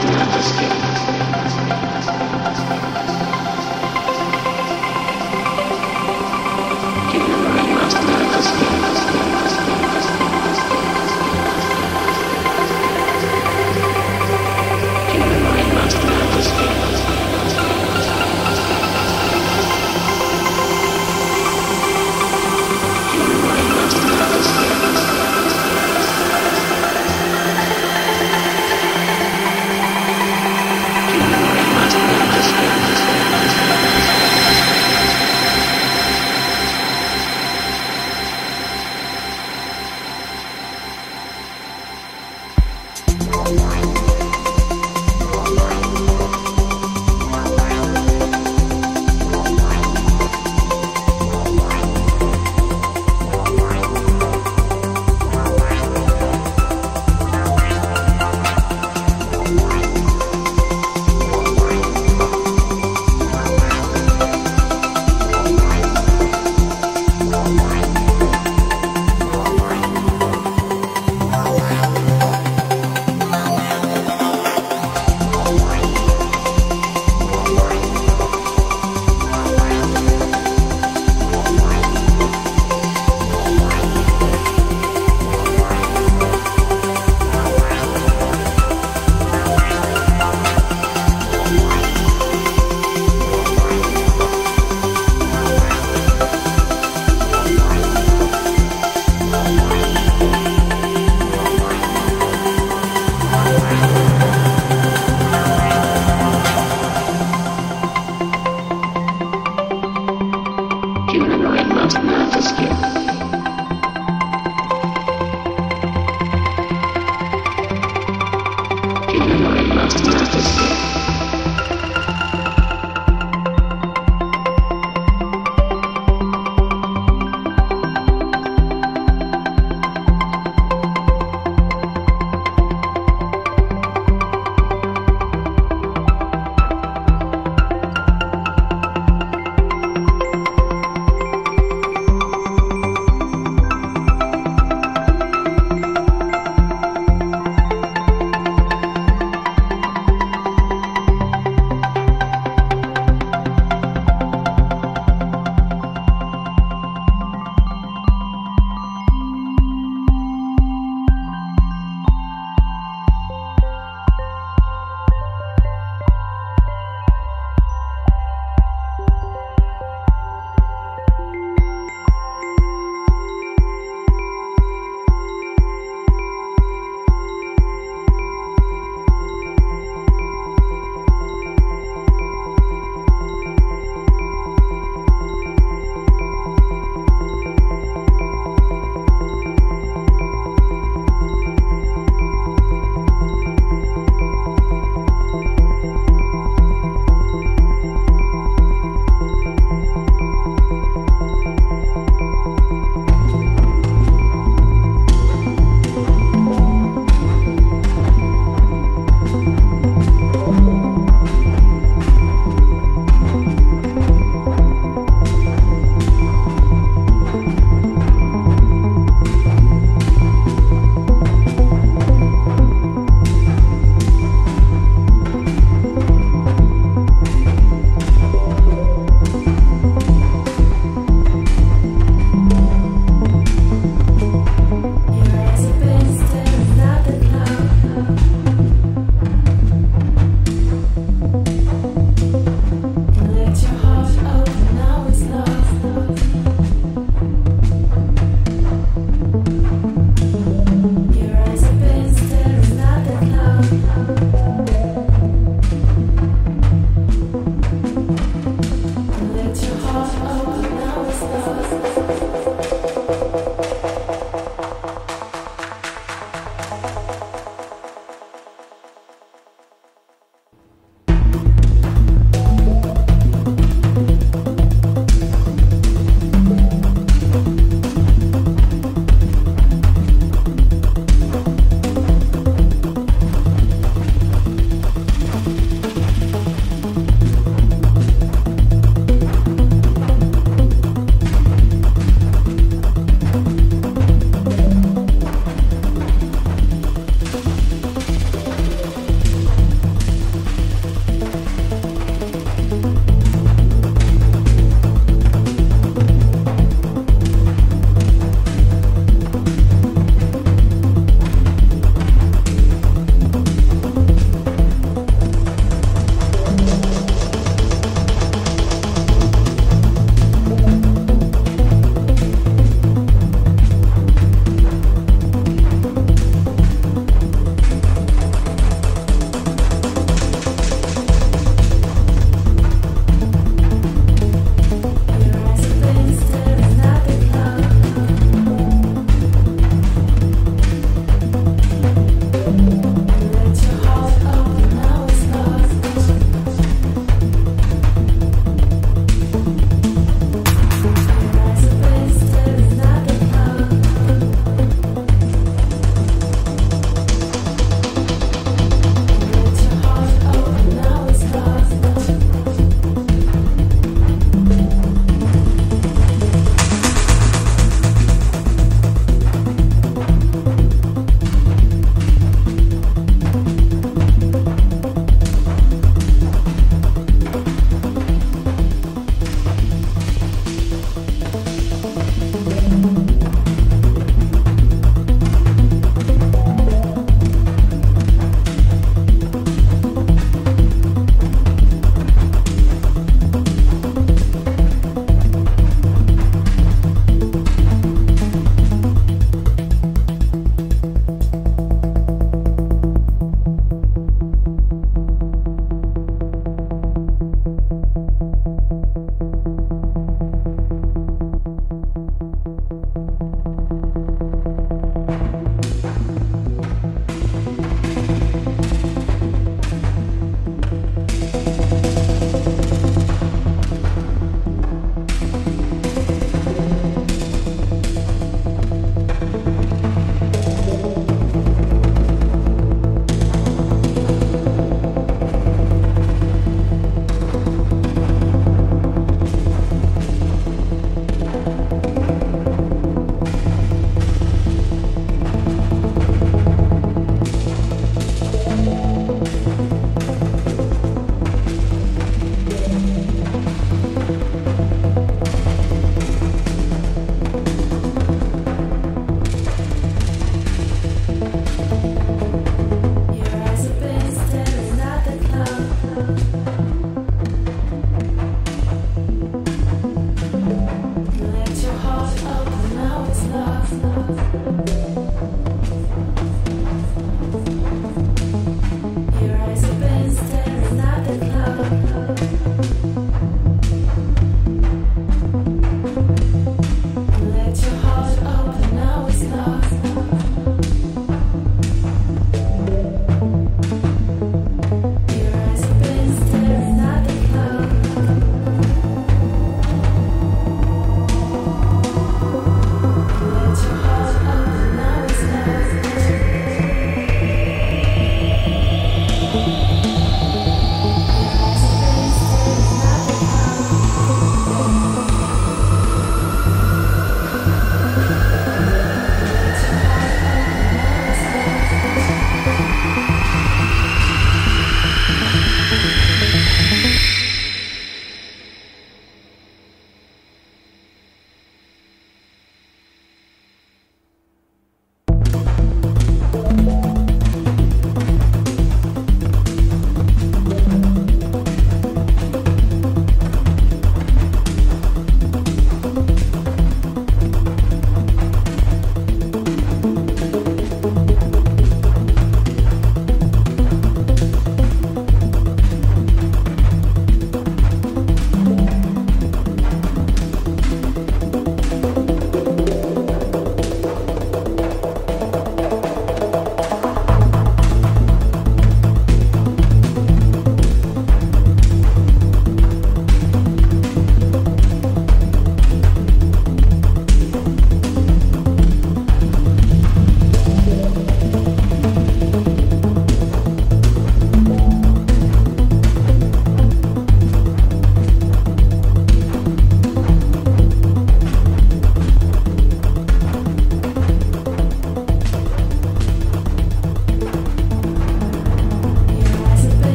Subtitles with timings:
[0.00, 0.08] to
[0.52, 0.87] kidding.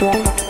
[0.00, 0.43] Música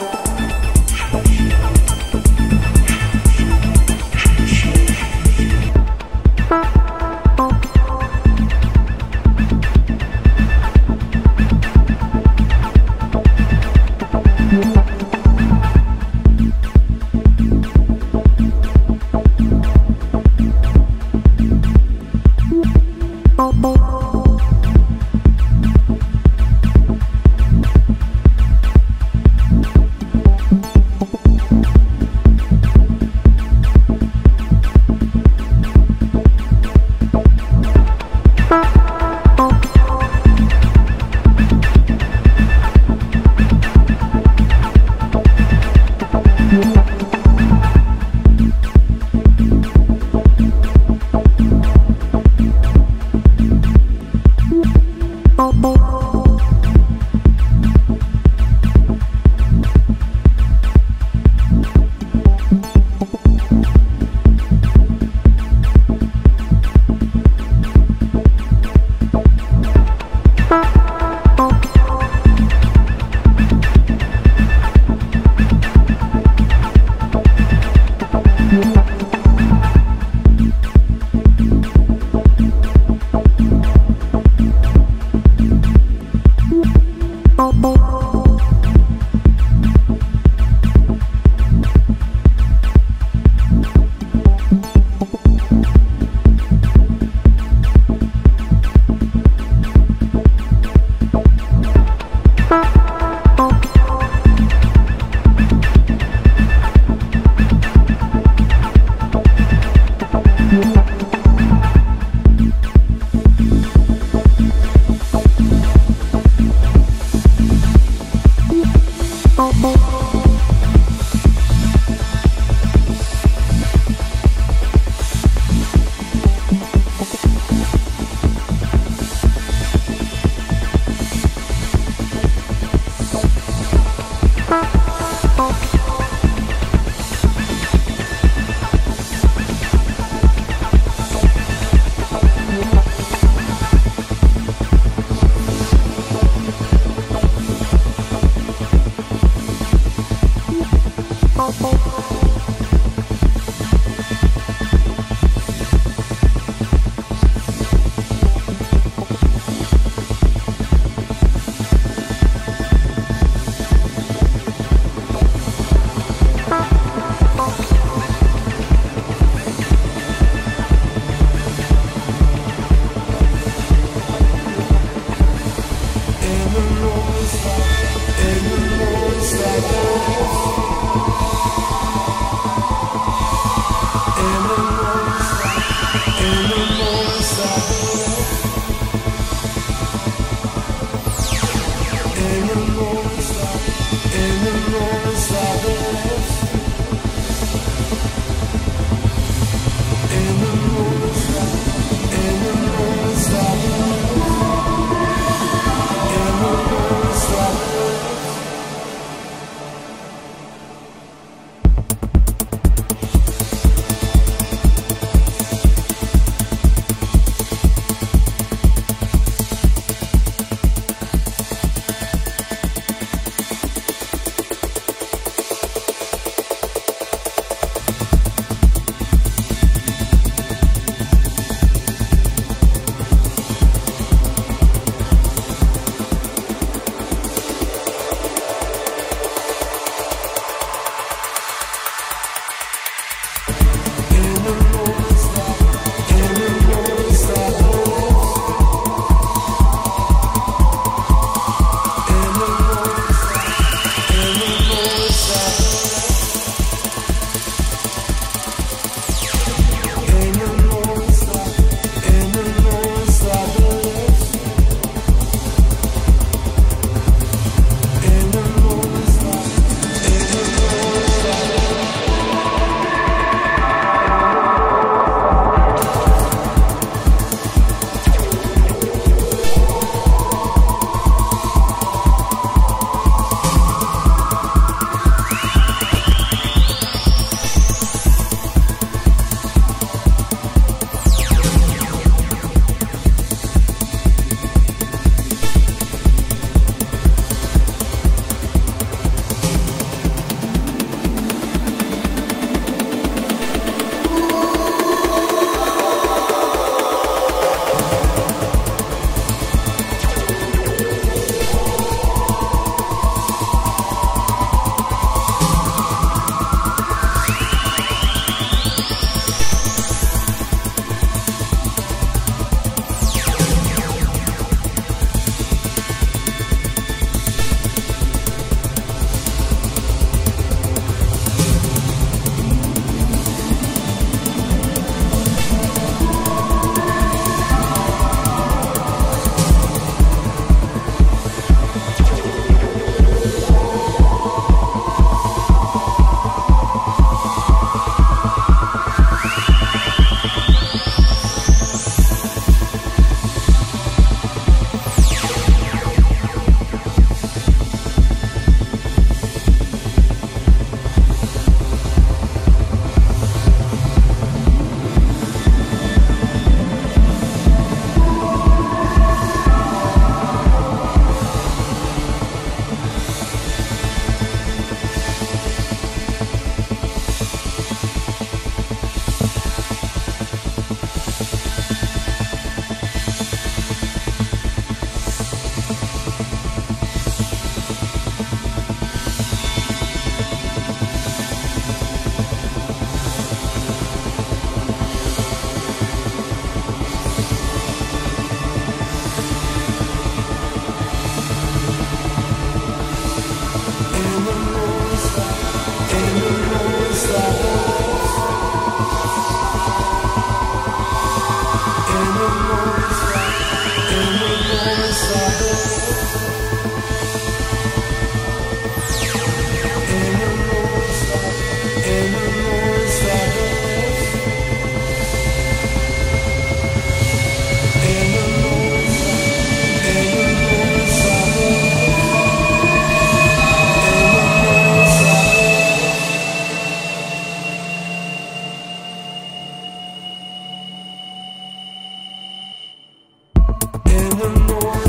[444.16, 444.83] the Lord.